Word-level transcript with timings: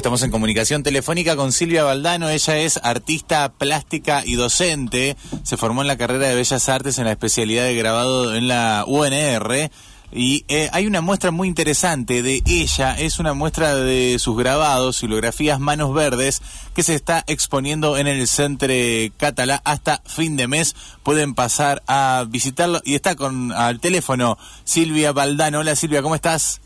Estamos 0.00 0.22
en 0.22 0.30
comunicación 0.30 0.82
telefónica 0.82 1.36
con 1.36 1.52
Silvia 1.52 1.84
Valdano. 1.84 2.30
Ella 2.30 2.56
es 2.56 2.80
artista 2.82 3.52
plástica 3.52 4.22
y 4.24 4.34
docente. 4.34 5.14
Se 5.42 5.58
formó 5.58 5.82
en 5.82 5.88
la 5.88 5.98
carrera 5.98 6.26
de 6.26 6.34
Bellas 6.36 6.70
Artes 6.70 6.98
en 6.98 7.04
la 7.04 7.10
especialidad 7.10 7.64
de 7.64 7.74
grabado 7.74 8.34
en 8.34 8.48
la 8.48 8.84
UNR. 8.86 9.70
Y 10.10 10.46
eh, 10.48 10.70
hay 10.72 10.86
una 10.86 11.02
muestra 11.02 11.32
muy 11.32 11.48
interesante 11.48 12.22
de 12.22 12.42
ella, 12.46 12.98
es 12.98 13.18
una 13.18 13.34
muestra 13.34 13.76
de 13.76 14.18
sus 14.18 14.38
grabados, 14.38 14.96
silografías 14.96 15.60
Manos 15.60 15.92
Verdes, 15.92 16.40
que 16.74 16.82
se 16.82 16.94
está 16.94 17.22
exponiendo 17.26 17.98
en 17.98 18.06
el 18.06 18.26
Centro 18.26 18.72
Catalá 19.18 19.60
hasta 19.66 20.00
fin 20.06 20.34
de 20.38 20.48
mes. 20.48 20.74
Pueden 21.02 21.34
pasar 21.34 21.82
a 21.86 22.24
visitarlo 22.26 22.80
y 22.86 22.94
está 22.94 23.16
con 23.16 23.52
al 23.52 23.80
teléfono 23.80 24.38
Silvia 24.64 25.12
Valdano. 25.12 25.58
Hola 25.58 25.76
Silvia, 25.76 26.00
¿cómo 26.00 26.14
estás? 26.14 26.62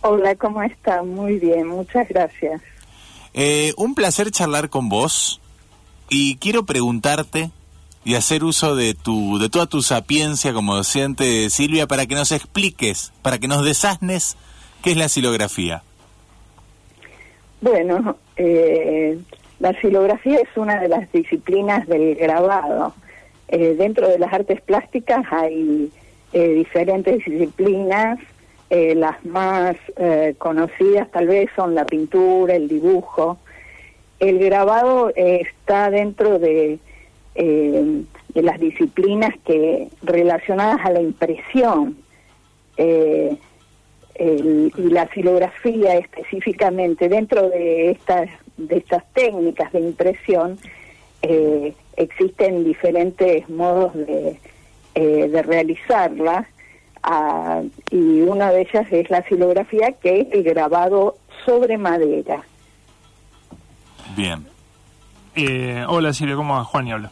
Hola, 0.00 0.34
¿cómo 0.34 0.62
está? 0.62 1.02
Muy 1.02 1.38
bien, 1.38 1.66
muchas 1.66 2.08
gracias. 2.08 2.62
Eh, 3.34 3.72
un 3.76 3.94
placer 3.94 4.30
charlar 4.30 4.70
con 4.70 4.88
vos 4.88 5.40
y 6.08 6.36
quiero 6.36 6.64
preguntarte 6.64 7.50
y 8.04 8.14
hacer 8.14 8.44
uso 8.44 8.74
de 8.74 8.94
tu 8.94 9.38
de 9.38 9.48
toda 9.48 9.66
tu 9.66 9.82
sapiencia 9.82 10.52
como 10.52 10.74
docente 10.74 11.48
Silvia 11.50 11.86
para 11.86 12.06
que 12.06 12.14
nos 12.14 12.32
expliques, 12.32 13.12
para 13.22 13.38
que 13.38 13.46
nos 13.46 13.64
desasnes 13.64 14.36
qué 14.82 14.92
es 14.92 14.96
la 14.96 15.08
silografía. 15.08 15.82
Bueno, 17.60 18.16
eh, 18.36 19.18
la 19.58 19.78
silografía 19.80 20.38
es 20.38 20.56
una 20.56 20.80
de 20.80 20.88
las 20.88 21.10
disciplinas 21.12 21.86
del 21.86 22.14
grabado. 22.14 22.94
Eh, 23.48 23.74
dentro 23.76 24.08
de 24.08 24.18
las 24.18 24.32
artes 24.32 24.60
plásticas 24.62 25.24
hay 25.30 25.90
eh, 26.32 26.48
diferentes 26.54 27.24
disciplinas. 27.24 28.18
Las 28.70 29.24
más 29.24 29.76
conocidas 30.38 31.10
tal 31.10 31.26
vez 31.26 31.50
son 31.56 31.74
la 31.74 31.84
pintura, 31.84 32.54
el 32.54 32.68
dibujo. 32.68 33.38
El 34.20 34.38
grabado 34.38 35.12
está 35.16 35.90
dentro 35.90 36.38
de 36.38 36.78
eh, 37.36 38.02
de 38.34 38.42
las 38.42 38.58
disciplinas 38.58 39.32
que 39.44 39.88
relacionadas 40.02 40.84
a 40.84 40.90
la 40.90 41.00
impresión 41.00 41.96
eh, 42.76 43.36
y 44.18 44.90
la 44.90 45.06
filografía 45.06 45.96
específicamente 45.96 47.08
dentro 47.08 47.48
de 47.48 47.92
estas 47.92 48.28
de 48.56 48.78
estas 48.78 49.04
técnicas 49.12 49.72
de 49.72 49.80
impresión 49.80 50.58
eh, 51.22 51.72
existen 51.96 52.64
diferentes 52.64 53.48
modos 53.48 53.94
de, 53.94 54.38
de 54.94 55.42
realizarla 55.42 56.48
ah, 57.02 57.62
y 57.90 58.20
una 58.22 58.50
de 58.52 58.62
ellas 58.62 58.86
es 58.90 59.10
la 59.10 59.22
filografía 59.22 59.92
que 59.92 60.20
es 60.20 60.28
el 60.32 60.42
grabado 60.42 61.16
sobre 61.44 61.78
madera 61.78 62.42
bien 64.16 64.46
hola 65.88 66.12
Silvia, 66.12 66.36
¿cómo 66.36 66.54
va? 66.54 66.64
Juan 66.64 66.88
y 66.88 66.92
habla. 66.92 67.10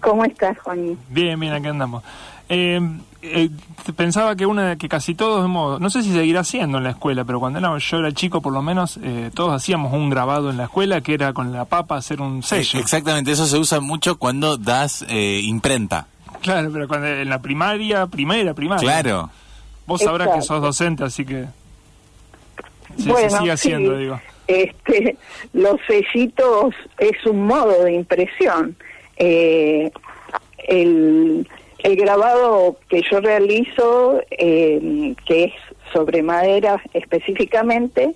¿Cómo 0.00 0.24
estás, 0.24 0.58
Juan? 0.58 0.98
Bien, 1.08 1.38
bien, 1.38 1.52
aquí 1.52 1.66
andamos. 1.66 2.02
Eh, 2.48 2.78
eh, 3.22 3.48
pensaba 3.96 4.36
que 4.36 4.44
una 4.44 4.76
que 4.76 4.86
casi 4.86 5.14
todos 5.14 5.42
hemos, 5.44 5.80
no 5.80 5.88
sé 5.88 6.02
si 6.02 6.12
seguirá 6.12 6.40
haciendo 6.40 6.76
en 6.76 6.84
la 6.84 6.90
escuela, 6.90 7.24
pero 7.24 7.40
cuando 7.40 7.78
yo 7.78 7.98
era 7.98 8.12
chico 8.12 8.42
por 8.42 8.52
lo 8.52 8.60
menos, 8.60 8.98
eh, 9.02 9.30
todos 9.32 9.54
hacíamos 9.54 9.94
un 9.94 10.10
grabado 10.10 10.50
en 10.50 10.58
la 10.58 10.64
escuela 10.64 11.00
que 11.00 11.14
era 11.14 11.32
con 11.32 11.52
la 11.52 11.64
papa 11.64 11.96
hacer 11.96 12.20
un 12.20 12.42
sello. 12.42 12.78
exactamente, 12.78 13.32
eso 13.32 13.46
se 13.46 13.56
usa 13.56 13.80
mucho 13.80 14.18
cuando 14.18 14.58
das 14.58 15.06
imprenta. 15.08 16.06
Claro, 16.44 16.70
pero 16.70 16.86
cuando 16.86 17.06
en 17.06 17.28
la 17.30 17.40
primaria, 17.40 18.06
primera, 18.06 18.52
primaria. 18.52 18.82
Claro. 18.82 19.30
Vos 19.86 20.02
sabrás 20.02 20.28
que 20.28 20.42
sos 20.42 20.60
docente, 20.60 21.02
así 21.02 21.24
que 21.24 21.46
se 22.98 23.30
sigue 23.30 23.50
haciendo, 23.50 23.96
digo. 23.96 24.20
Este, 24.46 25.16
los 25.54 25.80
sellitos 25.86 26.74
es 26.98 27.24
un 27.24 27.46
modo 27.46 27.82
de 27.84 27.94
impresión 27.94 28.76
eh, 29.16 29.90
el, 30.68 31.48
el, 31.78 31.96
grabado 31.96 32.76
que 32.90 33.00
yo 33.10 33.20
realizo, 33.20 34.20
eh, 34.30 35.14
que 35.24 35.44
es 35.44 35.52
sobre 35.94 36.22
madera 36.22 36.82
específicamente, 36.92 38.14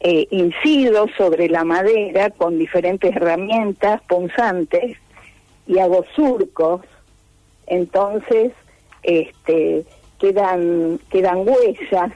eh, 0.00 0.26
incido 0.30 1.08
sobre 1.18 1.50
la 1.50 1.64
madera 1.64 2.30
con 2.30 2.58
diferentes 2.58 3.14
herramientas 3.14 4.00
punzantes 4.08 4.96
y 5.66 5.78
hago 5.78 6.06
surcos, 6.14 6.80
entonces 7.66 8.52
este, 9.02 9.84
quedan, 10.18 10.98
quedan 11.10 11.48
huellas 11.48 12.12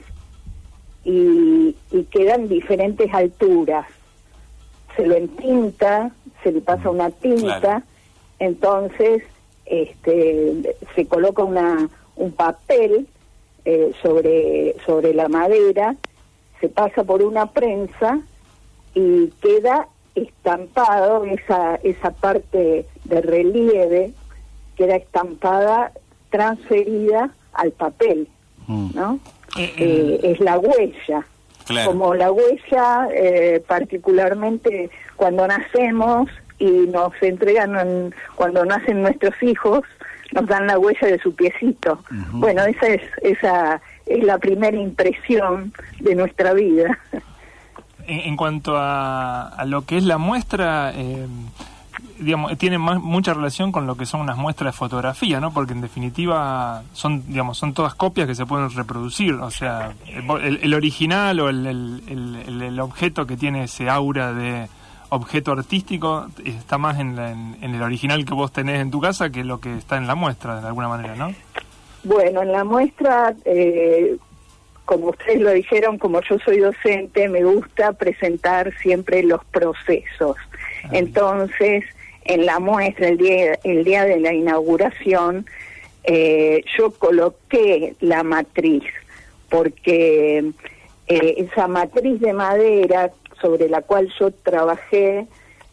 y, 1.03 1.75
y 1.91 2.03
quedan 2.11 2.47
diferentes 2.47 3.13
alturas. 3.13 3.85
Se 4.95 5.05
lo 5.05 5.15
entinta, 5.15 6.11
se 6.43 6.51
le 6.51 6.61
pasa 6.61 6.89
una 6.89 7.09
tinta 7.09 7.83
entonces 8.41 9.21
este, 9.67 10.75
se 10.95 11.05
coloca 11.05 11.43
una, 11.43 11.87
un 12.15 12.31
papel 12.31 13.07
eh, 13.65 13.91
sobre, 14.01 14.75
sobre 14.83 15.13
la 15.13 15.27
madera, 15.27 15.95
se 16.59 16.67
pasa 16.67 17.03
por 17.03 17.21
una 17.21 17.51
prensa 17.51 18.19
y 18.95 19.27
queda 19.43 19.87
estampado 20.15 21.23
esa, 21.25 21.75
esa 21.83 22.09
parte 22.09 22.87
de 23.03 23.21
relieve, 23.21 24.11
queda 24.75 24.95
estampada, 24.95 25.91
transferida 26.29 27.31
al 27.53 27.71
papel, 27.71 28.27
mm. 28.67 28.89
¿no? 28.93 29.19
Eh, 29.57 29.73
eh, 29.77 30.19
es 30.23 30.39
la 30.39 30.57
huella. 30.57 31.25
Como 31.85 32.15
la 32.15 32.31
huella, 32.31 33.07
particularmente 33.65 34.89
cuando 35.15 35.47
nacemos, 35.47 36.27
y 36.61 36.87
nos 36.87 37.11
entregan 37.21 38.13
cuando 38.35 38.63
nacen 38.63 39.01
nuestros 39.01 39.33
hijos 39.41 39.81
nos 40.31 40.45
dan 40.45 40.67
la 40.67 40.77
huella 40.77 41.07
de 41.07 41.19
su 41.19 41.33
piecito 41.33 42.03
bueno 42.33 42.63
esa 42.65 42.87
es 42.87 43.01
esa 43.23 43.81
es 44.05 44.23
la 44.23 44.37
primera 44.37 44.77
impresión 44.77 45.73
de 45.99 46.13
nuestra 46.13 46.53
vida 46.53 46.99
en, 48.07 48.37
cuanto 48.37 48.73
a, 48.75 49.63
lo 49.65 49.85
que 49.85 49.97
es 49.97 50.03
la 50.03 50.17
muestra 50.17 50.91
eh, 50.95 51.27
digamos 52.21 52.57
tiene 52.57 52.77
mucha 52.77 53.33
relación 53.33 53.71
con 53.71 53.87
lo 53.87 53.95
que 53.95 54.05
son 54.05 54.21
unas 54.21 54.37
muestras 54.37 54.73
de 54.73 54.77
fotografía 54.77 55.39
no 55.39 55.51
porque 55.51 55.73
en 55.73 55.81
definitiva 55.81 56.83
son 56.93 57.25
digamos 57.27 57.57
son 57.57 57.73
todas 57.73 57.95
copias 57.95 58.27
que 58.27 58.35
se 58.35 58.45
pueden 58.45 58.69
reproducir 58.69 59.33
o 59.33 59.51
sea 59.51 59.93
el, 60.05 60.73
original 60.73 61.39
o 61.39 61.49
el, 61.49 61.65
el 61.67 62.79
objeto 62.79 63.27
que 63.27 63.37
tiene 63.37 63.65
ese 63.65 63.89
aura 63.89 64.33
de 64.33 64.69
objeto 65.11 65.51
artístico 65.51 66.27
está 66.45 66.77
más 66.77 66.97
en, 66.97 67.19
en, 67.19 67.75
el 67.75 67.81
original 67.81 68.23
que 68.23 68.33
vos 68.33 68.51
tenés 68.53 68.79
en 68.79 68.91
tu 68.91 69.01
casa 69.01 69.29
que 69.29 69.43
lo 69.43 69.59
que 69.59 69.77
está 69.77 69.97
en 69.97 70.07
la 70.07 70.15
muestra, 70.15 70.61
de 70.61 70.67
alguna 70.67 70.87
manera, 70.87 71.15
¿no? 71.15 71.35
Bueno, 72.03 72.41
en 72.41 72.51
la 72.53 72.63
muestra, 72.63 73.35
eh, 73.43 74.15
como 74.85 75.09
ustedes 75.09 75.41
lo 75.41 75.51
dijeron, 75.51 75.97
como 75.97 76.21
yo 76.21 76.39
soy 76.39 76.59
docente, 76.59 77.27
me 77.27 77.43
gusta 77.43 77.91
presentar 77.91 78.73
siempre 78.81 79.21
los 79.23 79.43
procesos. 79.45 80.37
Ah, 80.85 80.89
Entonces, 80.93 81.83
en 82.25 82.45
la 82.45 82.59
muestra, 82.59 83.07
el 83.07 83.17
día, 83.17 83.59
el 83.63 83.83
día 83.83 84.05
de 84.05 84.19
la 84.19 84.33
inauguración, 84.33 85.45
eh, 86.03 86.63
yo 86.77 86.91
coloqué 86.91 87.95
la 87.99 88.23
matriz, 88.23 88.83
porque 89.49 90.39
eh, 91.07 91.33
esa 91.37 91.67
matriz 91.67 92.19
de 92.21 92.33
madera 92.33 93.11
sobre 93.41 93.69
la 93.69 93.81
cual 93.81 94.11
yo 94.19 94.31
trabajé 94.31 95.27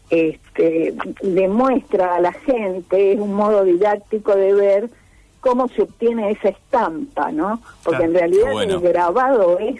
este, 0.09 0.95
demuestra 1.21 2.15
a 2.15 2.19
la 2.19 2.33
gente, 2.33 3.13
es 3.13 3.19
un 3.19 3.33
modo 3.33 3.63
didáctico 3.63 4.35
de 4.35 4.53
ver 4.53 4.89
cómo 5.39 5.67
se 5.69 5.83
obtiene 5.83 6.31
esa 6.31 6.49
estampa, 6.49 7.31
¿no? 7.31 7.61
Porque 7.83 8.03
en 8.03 8.13
realidad 8.13 8.63
el 8.63 8.79
grabado 8.79 9.59
es, 9.59 9.79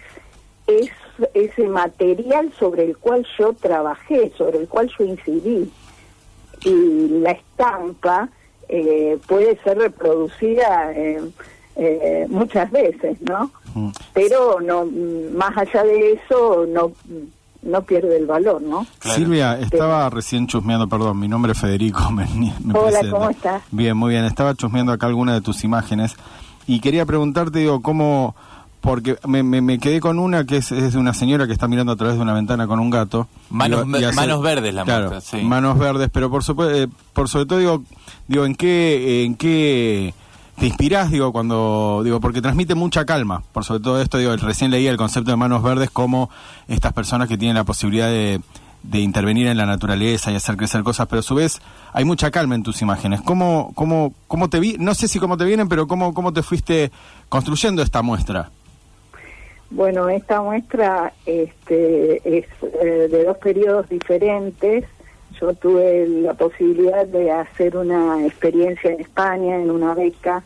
es 0.66 0.90
ese 1.34 1.68
material 1.68 2.52
sobre 2.58 2.84
el 2.84 2.96
cual 2.96 3.26
yo 3.38 3.52
trabajé, 3.52 4.32
sobre 4.38 4.58
el 4.58 4.68
cual 4.68 4.90
yo 4.98 5.04
incidí. 5.04 5.70
Y 6.64 7.08
la 7.20 7.32
estampa 7.32 8.28
eh, 8.68 9.18
puede 9.26 9.58
ser 9.62 9.78
reproducida 9.78 10.92
eh, 10.94 12.26
muchas 12.28 12.70
veces, 12.70 13.20
¿no? 13.22 13.50
Mm. 13.74 13.90
Pero 14.12 14.60
no 14.60 14.86
más 15.34 15.56
allá 15.56 15.84
de 15.84 16.12
eso 16.12 16.66
no 16.68 16.92
no 17.62 17.82
pierde 17.82 18.16
el 18.16 18.26
valor, 18.26 18.62
¿no? 18.62 18.86
Silvia, 19.00 19.58
estaba 19.58 20.08
recién 20.10 20.46
chusmeando, 20.46 20.88
perdón, 20.88 21.18
mi 21.18 21.28
nombre 21.28 21.52
es 21.52 21.60
Federico. 21.60 22.08
Hola, 22.74 23.00
¿cómo 23.10 23.30
estás? 23.30 23.62
Bien, 23.70 23.96
muy 23.96 24.10
bien. 24.10 24.24
Estaba 24.24 24.54
chusmeando 24.54 24.92
acá 24.92 25.06
alguna 25.06 25.34
de 25.34 25.40
tus 25.40 25.62
imágenes 25.64 26.16
y 26.66 26.80
quería 26.80 27.04
preguntarte, 27.04 27.58
digo, 27.58 27.82
cómo, 27.82 28.34
porque 28.80 29.16
me, 29.26 29.42
me, 29.42 29.78
quedé 29.78 30.00
con 30.00 30.18
una 30.18 30.44
que 30.44 30.56
es, 30.56 30.72
es, 30.72 30.94
de 30.94 30.98
una 30.98 31.14
señora 31.14 31.46
que 31.46 31.52
está 31.52 31.68
mirando 31.68 31.92
a 31.92 31.96
través 31.96 32.16
de 32.16 32.22
una 32.22 32.32
ventana 32.32 32.66
con 32.66 32.80
un 32.80 32.90
gato. 32.90 33.28
Manos, 33.50 33.86
manos 33.86 34.42
verdes 34.42 34.74
la 34.74 34.84
claro, 34.84 35.12
Manos 35.42 35.78
verdes, 35.78 36.08
pero 36.12 36.30
por, 36.30 36.42
supuesto, 36.42 36.74
eh, 36.74 36.88
por 37.12 37.28
sobre 37.28 37.46
todo 37.46 37.58
digo, 37.58 37.82
digo, 38.26 38.46
¿en 38.46 38.54
qué, 38.54 39.24
en 39.24 39.34
qué 39.34 40.14
te 40.58 40.66
inspirás, 40.66 41.10
digo, 41.10 41.32
cuando, 41.32 42.02
digo, 42.04 42.20
porque 42.20 42.42
transmite 42.42 42.74
mucha 42.74 43.04
calma, 43.04 43.42
por 43.52 43.64
sobre 43.64 43.80
todo 43.80 44.00
esto, 44.00 44.18
digo, 44.18 44.36
recién 44.36 44.70
leí 44.70 44.86
el 44.86 44.96
concepto 44.96 45.30
de 45.30 45.36
manos 45.36 45.62
verdes 45.62 45.90
como 45.90 46.30
estas 46.68 46.92
personas 46.92 47.28
que 47.28 47.38
tienen 47.38 47.56
la 47.56 47.64
posibilidad 47.64 48.08
de, 48.08 48.40
de 48.82 49.00
intervenir 49.00 49.46
en 49.46 49.56
la 49.56 49.66
naturaleza 49.66 50.30
y 50.30 50.36
hacer 50.36 50.56
crecer 50.56 50.82
cosas, 50.82 51.06
pero 51.08 51.20
a 51.20 51.22
su 51.22 51.34
vez 51.34 51.60
hay 51.92 52.04
mucha 52.04 52.30
calma 52.30 52.54
en 52.54 52.62
tus 52.62 52.82
imágenes. 52.82 53.20
¿Cómo, 53.20 53.72
cómo, 53.74 54.14
cómo 54.26 54.48
te 54.48 54.60
vi? 54.60 54.76
No 54.78 54.94
sé 54.94 55.08
si 55.08 55.18
cómo 55.18 55.36
te 55.36 55.44
vienen, 55.44 55.68
pero 55.68 55.86
cómo, 55.86 56.14
cómo 56.14 56.32
te 56.32 56.42
fuiste 56.42 56.90
construyendo 57.28 57.82
esta 57.82 58.02
muestra. 58.02 58.50
Bueno, 59.70 60.08
esta 60.08 60.42
muestra 60.42 61.12
este, 61.26 62.38
es 62.38 62.46
eh, 62.82 63.08
de 63.08 63.24
dos 63.24 63.38
periodos 63.38 63.88
diferentes. 63.88 64.84
Yo 65.40 65.54
tuve 65.54 66.08
la 66.08 66.34
posibilidad 66.34 67.06
de 67.06 67.30
hacer 67.30 67.76
una 67.76 68.26
experiencia 68.26 68.90
en 68.90 69.00
España 69.00 69.56
en 69.56 69.70
una 69.70 69.94
beca, 69.94 70.42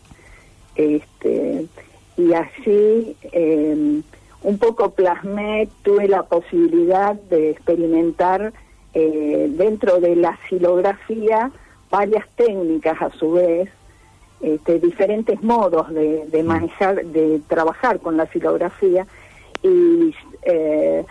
este, 0.76 1.66
y 2.18 2.32
así 2.34 3.16
eh, 3.32 4.02
un 4.42 4.58
poco 4.58 4.90
plasmé, 4.90 5.68
tuve 5.82 6.06
la 6.06 6.22
posibilidad 6.24 7.14
de 7.14 7.50
experimentar 7.50 8.52
eh, 8.92 9.46
dentro 9.50 10.00
de 10.00 10.16
la 10.16 10.38
silografía 10.50 11.50
varias 11.90 12.28
técnicas 12.36 13.00
a 13.00 13.10
su 13.10 13.32
vez, 13.32 13.70
este, 14.40 14.78
diferentes 14.78 15.42
modos 15.42 15.92
de, 15.92 16.26
de, 16.26 16.42
manejar, 16.42 17.04
de 17.04 17.40
trabajar 17.48 18.00
con 18.00 18.16
la 18.16 18.26
silografía 18.26 19.06
y 19.62 20.14
eh, 20.42 21.04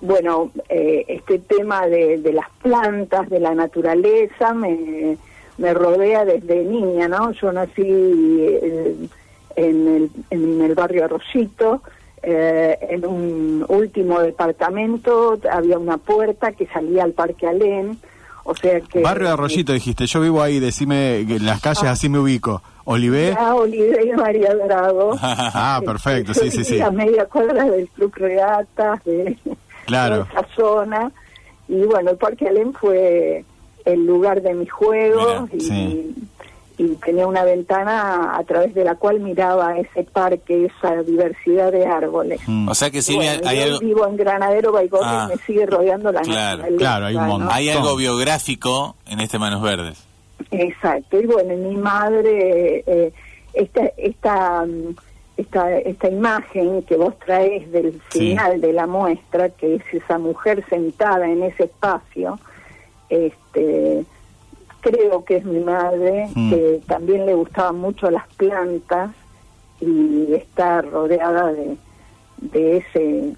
bueno, 0.00 0.50
eh, 0.68 1.04
este 1.08 1.38
tema 1.38 1.86
de, 1.86 2.18
de, 2.18 2.32
las 2.32 2.48
plantas, 2.60 3.30
de 3.30 3.38
la 3.38 3.54
naturaleza, 3.54 4.52
me, 4.52 5.16
me 5.58 5.74
rodea 5.74 6.24
desde 6.24 6.64
niña, 6.64 7.06
¿no? 7.06 7.30
Yo 7.32 7.52
nací 7.52 7.82
eh, 7.86 8.96
en, 9.54 9.88
el, 9.88 10.10
en 10.30 10.60
el 10.60 10.74
barrio 10.74 11.04
Arroyito, 11.04 11.82
eh, 12.22 12.78
en 12.82 13.06
un 13.06 13.64
último 13.68 14.20
departamento 14.20 15.38
había 15.50 15.78
una 15.78 15.98
puerta 15.98 16.52
que 16.52 16.66
salía 16.66 17.04
al 17.04 17.12
Parque 17.12 17.46
Alén, 17.46 17.98
o 18.44 18.54
sea 18.54 18.80
que... 18.80 19.00
Barrio 19.00 19.28
de 19.28 19.32
Arroyito 19.34 19.72
dijiste, 19.72 20.06
yo 20.06 20.20
vivo 20.20 20.42
ahí, 20.42 20.58
decime 20.58 21.24
que 21.26 21.38
las 21.38 21.60
calles 21.60 21.84
así 21.84 22.08
me 22.08 22.18
ubico. 22.18 22.62
Olivé. 22.84 23.34
Ah, 23.38 23.54
Olivé 23.54 24.08
y 24.08 24.12
María 24.12 24.54
Drago. 24.54 25.16
ah, 25.22 25.80
perfecto, 25.84 26.34
sí, 26.34 26.50
sí, 26.50 26.64
sí. 26.64 26.80
A 26.80 26.90
media 26.90 27.26
cuadra 27.26 27.64
del 27.64 27.88
Club 27.88 28.12
Regatas, 28.16 29.04
de, 29.04 29.38
claro. 29.86 30.16
de 30.16 30.22
esa 30.22 30.46
zona. 30.56 31.12
Y 31.68 31.82
bueno, 31.84 32.10
el 32.10 32.16
Parque 32.16 32.48
Alén 32.48 32.72
fue 32.72 33.44
el 33.84 34.06
lugar 34.06 34.42
de 34.42 34.54
mis 34.54 34.70
juegos 34.70 35.50
Mira, 35.52 35.56
y, 35.56 35.60
sí. 35.60 36.14
Y 36.84 36.96
tenía 36.96 37.26
una 37.28 37.44
ventana 37.44 38.36
a 38.36 38.42
través 38.44 38.74
de 38.74 38.82
la 38.84 38.96
cual 38.96 39.20
miraba 39.20 39.78
ese 39.78 40.02
parque, 40.02 40.66
esa 40.66 41.02
diversidad 41.02 41.70
de 41.70 41.86
árboles. 41.86 42.40
Mm. 42.46 42.68
O 42.68 42.74
sea 42.74 42.90
que 42.90 43.02
Silvia, 43.02 43.34
Bueno, 43.34 43.48
hay 43.48 43.56
yo 43.58 43.62
algo, 43.64 43.78
vivo 43.78 44.06
en 44.08 44.16
Granadero 44.16 44.72
Baigorria 44.72 45.24
Ah. 45.24 45.28
y 45.28 45.36
me 45.36 45.42
sigue 45.44 45.66
rodeando 45.66 46.10
la 46.10 46.22
Claro, 46.22 46.64
claro, 46.76 47.06
hay 47.06 47.14
un 47.16 47.22
¿no? 47.22 47.28
montón. 47.28 47.48
hay 47.52 47.68
algo 47.68 47.94
biográfico 47.96 48.96
en 49.06 49.20
este 49.20 49.38
Manos 49.38 49.62
Verdes. 49.62 50.02
Exacto, 50.50 51.20
y 51.20 51.26
bueno, 51.26 51.54
mi 51.56 51.76
madre, 51.76 52.82
eh, 52.86 53.12
esta, 53.54 53.82
esta, 53.96 54.64
mm, 54.66 54.94
esta, 55.36 55.78
esta 55.78 56.08
imagen 56.08 56.82
que 56.82 56.96
vos 56.96 57.14
traes 57.24 57.70
del 57.70 57.92
Sí. 58.10 58.18
final 58.30 58.60
de 58.60 58.72
la 58.72 58.86
muestra, 58.88 59.50
que 59.50 59.76
es 59.76 59.82
esa 59.92 60.18
mujer 60.18 60.64
sentada 60.68 61.28
en 61.28 61.42
ese 61.44 61.64
espacio, 61.64 62.38
este, 63.08 64.04
creo 64.82 65.24
que 65.24 65.36
es 65.36 65.44
mi 65.44 65.60
madre, 65.60 66.28
Mm. 66.34 66.50
que 66.50 66.80
también 66.86 67.24
le 67.24 67.34
gustaban 67.34 67.76
mucho 67.78 68.10
las 68.10 68.26
plantas 68.36 69.10
y 69.80 70.34
está 70.34 70.82
rodeada 70.82 71.52
de, 71.52 71.76
de 72.36 72.76
ese 72.76 73.34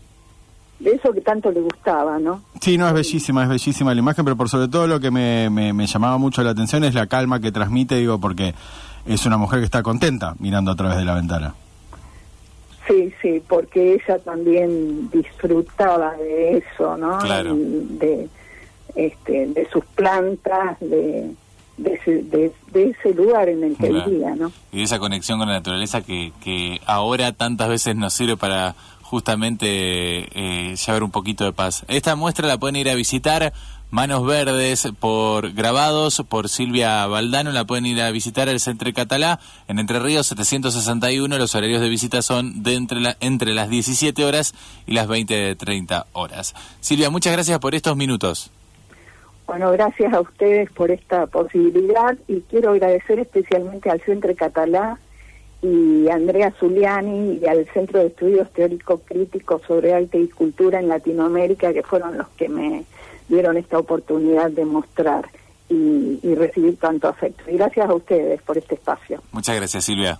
de 0.81 0.91
eso 0.91 1.12
que 1.12 1.20
tanto 1.23 1.50
le 1.52 1.61
gustaba, 1.61 2.19
¿no? 2.19 2.43
Sí, 2.61 2.76
no, 2.76 2.87
es 2.88 2.93
bellísima, 2.93 3.44
es 3.44 3.49
bellísima 3.49 3.94
la 3.94 4.00
imagen, 4.00 4.25
pero 4.25 4.37
por 4.37 4.49
sobre 4.50 4.69
todo 4.69 4.87
lo 4.87 4.99
que 5.00 5.11
me, 5.11 5.49
me, 5.49 5.73
me 5.73 5.87
llamaba 5.87 6.19
mucho 6.19 6.43
la 6.43 6.50
atención 6.50 6.85
es 6.85 6.94
la 6.94 7.06
calma 7.06 7.41
que 7.41 7.52
transmite, 7.52 7.94
digo, 7.96 8.19
porque 8.19 8.55
es 9.06 9.25
una 9.25 9.38
mujer 9.38 9.61
que 9.61 9.64
está 9.67 9.82
contenta 9.82 10.35
mirando 10.41 10.73
a 10.73 10.76
través 10.76 10.99
de 10.99 11.05
la 11.05 11.14
ventana. 11.14 11.55
Sí, 12.87 13.14
sí, 13.23 13.43
porque 13.49 13.94
ella 13.94 14.19
también 14.19 15.08
disfrutaba 15.11 16.12
de 16.19 16.58
eso, 16.58 16.96
¿no? 16.99 17.19
Claro. 17.19 17.55
De, 17.56 18.29
este, 18.94 19.46
de 19.49 19.69
sus 19.73 19.85
plantas, 19.94 20.79
de, 20.81 21.31
de, 21.76 21.93
ese, 21.94 22.23
de, 22.23 22.52
de 22.73 22.91
ese 22.91 23.14
lugar 23.14 23.49
en 23.49 23.64
el 23.64 23.76
que 23.76 23.88
Claro. 23.88 24.11
vivía, 24.11 24.35
¿no? 24.37 24.52
Y 24.73 24.82
esa 24.82 24.99
conexión 24.99 25.38
con 25.38 25.49
la 25.49 25.55
naturaleza 25.55 26.02
que, 26.02 26.32
que 26.43 26.81
ahora 26.87 27.32
tantas 27.32 27.69
veces 27.69 27.96
nos 27.96 28.12
sirve 28.14 28.37
para 28.37 28.75
justamente 29.02 29.67
eh, 29.69 30.75
llevar 30.76 31.02
un 31.02 31.11
poquito 31.11 31.44
de 31.44 31.52
paz. 31.52 31.85
Esta 31.88 32.17
muestra 32.17 32.46
la 32.49 32.58
pueden 32.58 32.76
ir 32.76 32.88
a 32.91 32.94
visitar, 32.94 33.52
Manos 33.91 34.26
Verdes, 34.26 34.88
por 34.99 35.52
grabados 35.52 36.23
por 36.29 36.49
Silvia 36.49 37.06
Valdano, 37.06 37.52
la 37.52 37.64
pueden 37.64 37.87
ir 37.87 38.00
a 38.02 38.11
visitar 38.11 38.49
al 38.49 38.58
Centre 38.58 38.93
Catalá, 38.93 39.38
en 39.69 39.79
Entre 39.79 40.00
Ríos 40.00 40.26
761, 40.26 41.38
los 41.38 41.55
horarios 41.55 41.81
de 41.81 41.88
visita 41.88 42.23
son 42.23 42.62
de 42.64 42.75
entre, 42.75 43.00
la, 43.00 43.17
entre 43.20 43.55
las 43.55 43.69
17 43.69 44.25
horas 44.25 44.55
y 44.87 44.94
las 44.94 45.06
20.30 45.06 46.06
horas. 46.12 46.55
Silvia, 46.81 47.08
muchas 47.11 47.32
gracias 47.32 47.58
por 47.61 47.75
estos 47.76 47.96
minutos. 47.96 48.50
Bueno, 49.46 49.70
gracias 49.73 50.12
a 50.12 50.20
ustedes 50.20 50.70
por 50.70 50.91
esta 50.91 51.26
posibilidad 51.26 52.17
y 52.29 52.41
quiero 52.43 52.70
agradecer 52.70 53.19
especialmente 53.19 53.91
al 53.91 54.00
Centro 54.00 54.35
Catalá 54.35 54.99
y 55.61 56.08
a 56.08 56.14
Andrea 56.14 56.52
Zuliani 56.58 57.41
y 57.43 57.46
al 57.46 57.67
Centro 57.73 58.00
de 58.00 58.06
Estudios 58.06 58.50
Teóricos 58.52 59.00
Críticos 59.05 59.62
sobre 59.67 59.94
Arte 59.94 60.19
y 60.19 60.29
Cultura 60.29 60.81
en 60.81 60.88
Latinoamérica, 60.88 61.73
que 61.73 61.82
fueron 61.82 62.17
los 62.17 62.29
que 62.31 62.49
me 62.49 62.85
dieron 63.29 63.56
esta 63.56 63.79
oportunidad 63.79 64.50
de 64.50 64.64
mostrar 64.64 65.29
y, 65.69 66.20
y 66.23 66.35
recibir 66.35 66.76
tanto 66.79 67.08
afecto. 67.08 67.50
Y 67.50 67.56
gracias 67.56 67.88
a 67.88 67.94
ustedes 67.94 68.41
por 68.43 68.58
este 68.58 68.75
espacio. 68.75 69.23
Muchas 69.32 69.56
gracias, 69.56 69.85
Silvia. 69.85 70.19